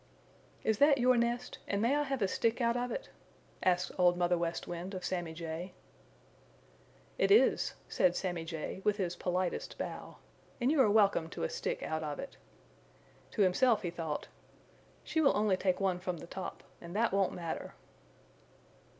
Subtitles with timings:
[0.63, 3.11] "Is that your nest, and may I have a stick out of it?"
[3.61, 5.73] asked Old Mother West Wind of Sammy Jay.
[7.19, 10.17] "It is," said Sammy Jay, with his politest bow,
[10.59, 12.35] "And you are welcome to a stick out of it."
[13.29, 14.27] To himself he thought,
[15.03, 17.75] "She will only take one from the top and that won't matter."